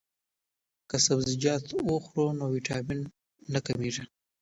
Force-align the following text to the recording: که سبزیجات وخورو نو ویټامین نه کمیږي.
که 0.89 0.97
سبزیجات 1.07 1.63
وخورو 1.89 2.25
نو 2.39 2.45
ویټامین 2.53 2.99
نه 3.53 3.59
کمیږي. 3.67 4.05